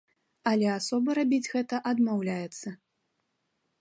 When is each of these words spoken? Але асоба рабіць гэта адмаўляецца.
Але 0.51 0.69
асоба 0.77 1.15
рабіць 1.19 1.51
гэта 1.53 1.81
адмаўляецца. 1.93 2.67